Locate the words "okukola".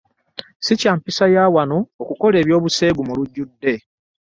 2.01-2.35